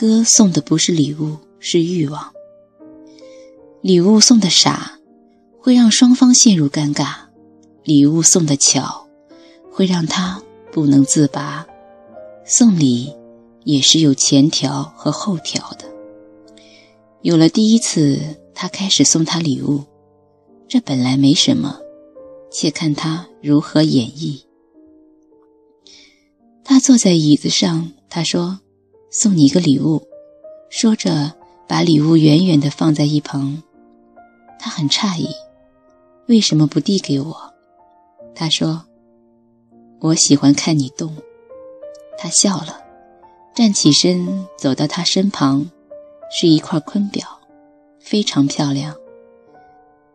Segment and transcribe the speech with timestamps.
[0.00, 2.32] 哥送的不是礼物，是欲望。
[3.82, 4.98] 礼物送的傻，
[5.58, 7.04] 会让双方陷入尴尬；
[7.84, 9.06] 礼物送的巧，
[9.70, 10.42] 会让他
[10.72, 11.66] 不能自拔。
[12.46, 13.14] 送礼
[13.64, 15.84] 也是有前条和后条的。
[17.20, 18.18] 有了第一次，
[18.54, 19.84] 他开始送他礼物，
[20.66, 21.78] 这本来没什么，
[22.50, 24.44] 且看他如何演绎。
[26.64, 28.60] 他坐在椅子上，他说。
[29.12, 30.06] 送你一个礼物，
[30.68, 31.34] 说着
[31.66, 33.60] 把礼物远远地放在一旁。
[34.56, 35.28] 他很诧异，
[36.28, 37.36] 为什么不递给我？
[38.36, 38.84] 他说
[39.98, 41.12] ：“我喜欢看你动。”
[42.16, 42.80] 他笑了，
[43.52, 45.68] 站起身走到他身旁，
[46.30, 47.26] 是一块坤表，
[47.98, 48.94] 非常漂亮。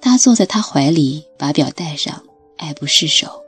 [0.00, 2.22] 他坐在他怀里，把表戴上，
[2.56, 3.42] 爱不释手。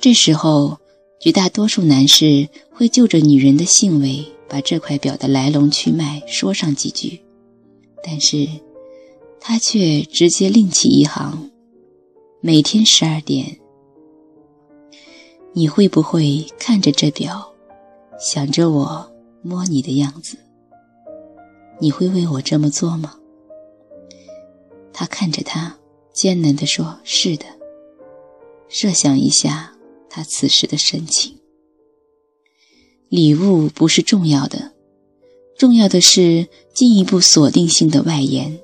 [0.00, 0.78] 这时候。
[1.22, 7.20] 绝大多数男士会就着女人的性味，把这块表的来龙去脉说上几句，
[8.02, 8.48] 但是
[9.38, 11.48] 他却直接另起一行：
[12.40, 13.56] 每天十二点，
[15.52, 17.54] 你会不会看着这表，
[18.18, 19.08] 想着我
[19.42, 20.36] 摸你的样子？
[21.78, 23.14] 你会为我这么做吗？
[24.92, 25.76] 他看着他，
[26.12, 27.46] 艰难地说：“是的。”
[28.68, 29.71] 设想一下。
[30.14, 31.38] 他此时的神情。
[33.08, 34.72] 礼物不是重要的，
[35.56, 38.60] 重要的是进一步锁定性的外延。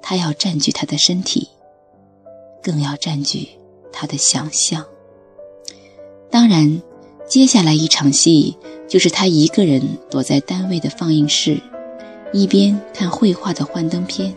[0.00, 1.48] 他要占据他的身体，
[2.62, 3.48] 更要占据
[3.92, 4.86] 他的想象。
[6.30, 6.82] 当然，
[7.28, 8.56] 接下来一场戏
[8.88, 11.60] 就是他一个人躲在单位的放映室，
[12.32, 14.34] 一边看绘画的幻灯片，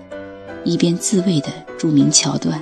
[0.66, 1.48] 一边自慰的
[1.78, 2.62] 著名桥段。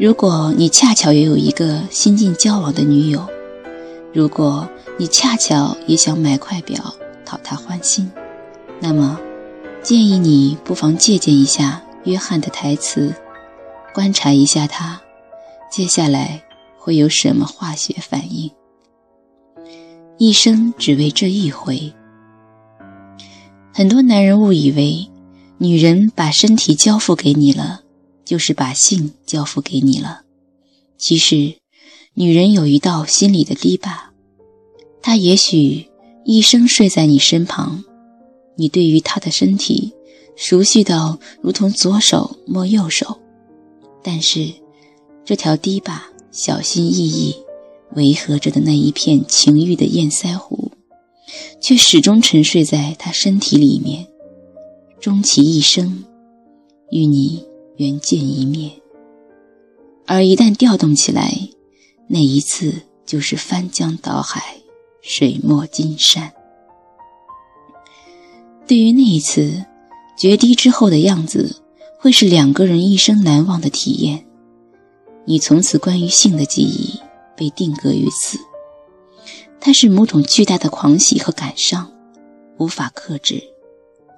[0.00, 3.28] 如果你恰巧也有一个新近交往的女友，
[4.14, 8.10] 如果你恰巧也想买块表讨她欢心，
[8.80, 9.20] 那么
[9.82, 13.14] 建议你不妨借鉴一下约翰的台词，
[13.92, 14.98] 观察一下他
[15.70, 16.42] 接下来
[16.78, 18.50] 会有什么化学反应。
[20.16, 21.92] 一生只为这一回。
[23.74, 25.10] 很多男人误以为，
[25.58, 27.82] 女人把身体交付给你了。
[28.30, 30.22] 就是把性交付给你了。
[30.96, 31.56] 其实，
[32.14, 34.12] 女人有一道心里的堤坝，
[35.02, 35.88] 她也许
[36.24, 37.82] 一生睡在你身旁，
[38.54, 39.92] 你对于她的身体
[40.36, 43.18] 熟悉到如同左手摸右手，
[44.00, 44.48] 但是
[45.24, 47.34] 这条堤坝小心翼翼
[47.96, 50.70] 维和着的那一片情欲的堰塞湖，
[51.60, 54.06] 却始终沉睡在她身体里面，
[55.00, 56.04] 终其一生
[56.92, 57.49] 与你。
[57.80, 58.72] 缘见一面，
[60.04, 61.32] 而一旦调动起来，
[62.08, 64.58] 那一次就是翻江倒海，
[65.00, 66.30] 水墨金山。
[68.66, 69.64] 对于那一次
[70.14, 71.62] 决堤之后的样子，
[71.98, 74.26] 会是两个人一生难忘的体验。
[75.24, 77.00] 你从此关于性的记忆
[77.34, 78.38] 被定格于此，
[79.58, 81.90] 它是某种巨大的狂喜和感伤，
[82.58, 83.42] 无法克制，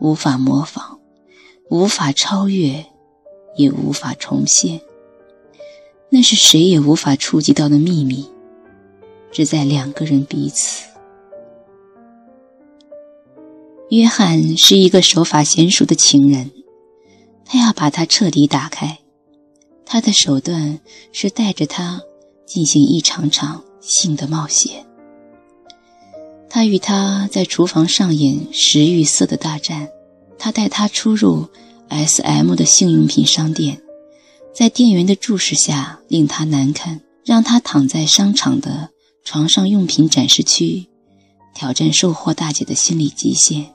[0.00, 0.98] 无法模仿，
[1.70, 2.84] 无法超越。
[3.54, 4.80] 也无法重现，
[6.08, 8.28] 那是谁也无法触及到的秘密，
[9.30, 10.86] 只在两个人彼此。
[13.90, 16.50] 约翰是一个手法娴熟的情人，
[17.44, 19.00] 他要把它彻底打开，
[19.84, 20.80] 他的手段
[21.12, 22.00] 是带着他
[22.46, 24.86] 进行一场场性的冒险。
[26.48, 29.88] 他与他在厨房上演食欲色的大战，
[30.38, 31.48] 他带他出入。
[31.92, 32.56] S.M.
[32.56, 33.82] 的性用品商店，
[34.54, 38.88] 在店员的注视下令他难堪，让他躺在商场的
[39.22, 40.88] 床上用品展示区，
[41.54, 43.74] 挑战售货大姐的心理极限，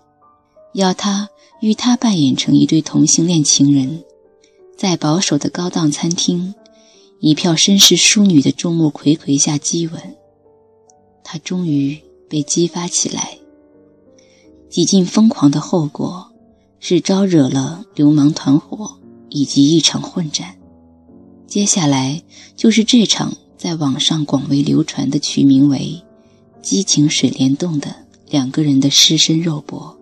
[0.73, 1.29] 要他
[1.61, 4.03] 与他扮演成一对同性恋情人，
[4.75, 6.55] 在保守的高档餐厅，
[7.19, 10.15] 一票绅士淑女的众目睽睽下激吻，
[11.23, 13.37] 他终于被激发起来，
[14.71, 16.31] 几近疯狂的后果。
[16.79, 18.97] 是招惹了流氓团伙
[19.29, 20.55] 以及一场混战，
[21.47, 22.23] 接下来
[22.55, 26.01] 就是这场在网上广为流传的取名为
[26.61, 27.95] “激情水帘洞”的
[28.29, 29.97] 两个人的尸身肉搏。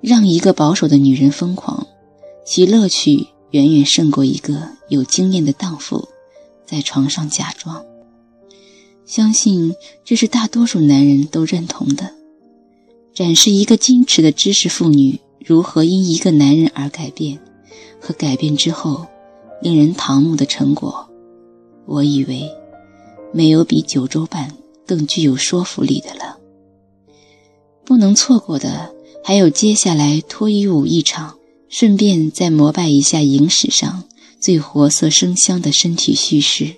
[0.00, 1.86] 让一个保守的女人疯狂，
[2.46, 6.08] 其乐趣远远胜过一个有经验的荡妇
[6.66, 7.84] 在床上假装。
[9.06, 9.74] 相信
[10.04, 12.14] 这是大多数男人都认同的。
[13.14, 17.38] 展示一个矜持的知识妇女如何因一个男人而改变，
[18.00, 19.06] 和改变之后
[19.62, 21.08] 令人瞠目的成果，
[21.86, 22.50] 我以为
[23.32, 24.52] 没有比九州版
[24.84, 26.38] 更具有说服力的了。
[27.84, 31.38] 不能错过的还有接下来脱衣舞一场，
[31.68, 34.04] 顺便再膜拜一下影史上
[34.40, 36.74] 最活色生香的身体叙事。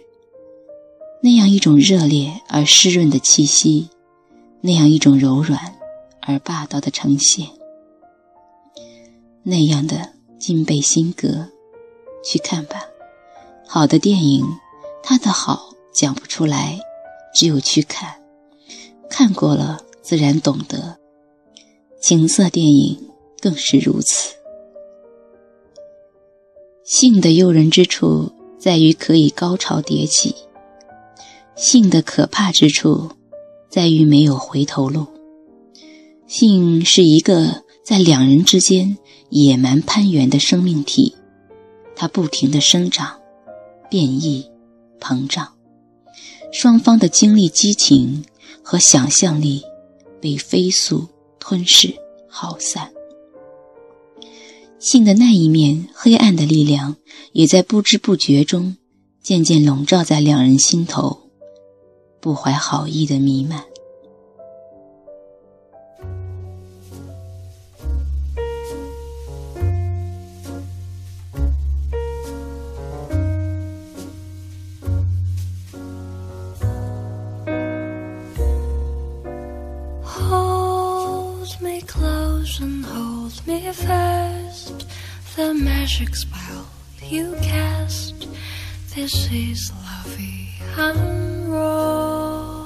[1.22, 3.88] 那样一种热烈而湿润的气息，
[4.60, 5.75] 那样一种柔软
[6.26, 7.46] 而霸道的呈现，
[9.44, 11.49] 那样的金贝心格，
[12.25, 12.82] 去看吧。
[13.67, 14.44] 好的电影，
[15.05, 16.81] 它的好讲不出来，
[17.32, 18.20] 只有去看，
[19.08, 20.99] 看过了自然懂得。
[22.00, 23.08] 情色电影
[23.40, 24.34] 更是如此。
[26.84, 30.34] 性的诱人之处在于可以高潮迭起。
[31.55, 33.11] 性的可怕之处，
[33.69, 35.06] 在于没有回头路。
[36.26, 38.99] 性是一个在两人之间
[39.31, 41.14] 野蛮攀援的生命体，
[41.94, 43.19] 它不停地生长、
[43.88, 44.50] 变异、
[45.00, 45.55] 膨胀，
[46.52, 48.25] 双方的精力、激情
[48.62, 49.62] 和想象力
[50.20, 51.06] 被飞速
[51.38, 51.94] 吞噬、
[52.28, 52.90] 耗散。
[54.78, 56.96] 性的那一面黑暗的力量，
[57.32, 58.76] 也在不知不觉中
[59.23, 61.31] 渐渐笼罩在两人心头。
[62.20, 63.62] 不怀好意的弥漫。
[81.86, 84.86] Close and hold me fast.
[85.36, 86.66] The magic spell
[87.02, 88.28] you cast.
[88.94, 92.58] This is lovey and rose.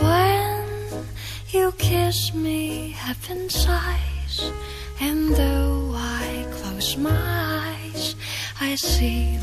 [0.00, 1.04] When
[1.50, 4.52] you kiss me, heaven sighs,
[5.00, 8.14] and though I close my eyes,
[8.60, 9.38] I see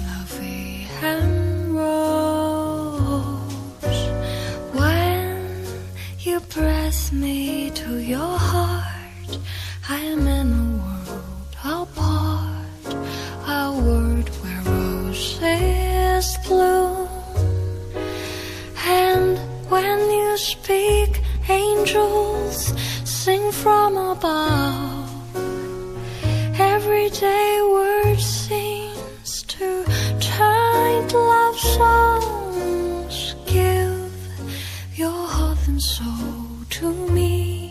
[7.13, 9.38] me to your heart,
[9.89, 12.95] I am in a world apart,
[13.48, 17.07] a world where roses bloom.
[18.86, 19.38] And
[19.69, 22.74] when you speak, angels
[23.04, 25.10] sing from above.
[26.60, 29.86] Everyday words seems to
[30.98, 33.36] into love songs.
[33.45, 34.12] Give
[34.95, 37.70] your heart and soul 出名。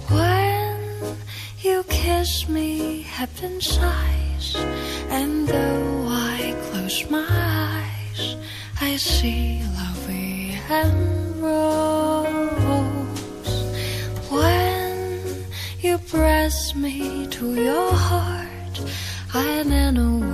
[0.08, 1.16] When
[1.60, 4.56] you kiss me, heaven sighs,
[5.10, 8.36] and though I close my eyes,
[8.80, 12.30] I see lovey and rose.
[14.30, 15.44] When
[15.80, 18.80] you press me to your heart,
[19.34, 20.33] I'm in a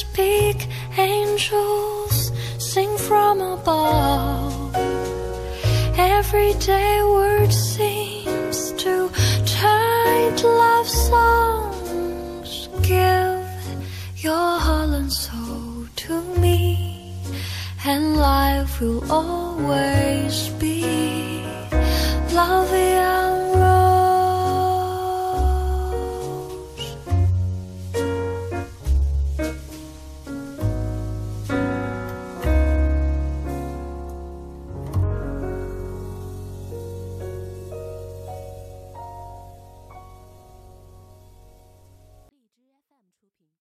[0.00, 4.74] speak, angels sing from above.
[5.96, 9.10] Everyday word seems to
[10.36, 12.68] to love songs.
[12.82, 13.46] Give
[14.16, 17.14] your heart and soul to me,
[17.84, 20.82] and life will always be
[22.32, 23.21] lovey.